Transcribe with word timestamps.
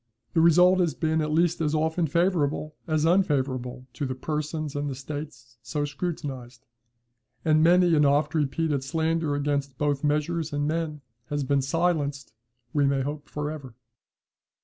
The 0.33 0.41
result 0.41 0.79
has 0.79 0.95
been 0.95 1.21
at 1.21 1.29
least 1.31 1.61
as 1.61 1.75
often 1.75 2.07
favourable 2.07 2.73
as 2.87 3.05
unfavourable 3.05 3.85
to 3.93 4.07
the 4.07 4.15
persons 4.15 4.75
and 4.75 4.89
the 4.89 4.95
states 4.95 5.57
so 5.61 5.85
scrutinized; 5.85 6.65
and 7.45 7.61
many 7.63 7.93
an 7.93 8.03
oft 8.03 8.33
repeated 8.33 8.83
slander 8.83 9.35
against 9.35 9.77
both 9.77 10.03
measures 10.03 10.51
and 10.53 10.67
men 10.67 11.01
has 11.27 11.41
thus 11.41 11.47
been 11.47 11.61
silenced, 11.61 12.33
we 12.73 12.87
may 12.87 13.03
hope, 13.03 13.29
for 13.29 13.51
ever. 13.51 13.75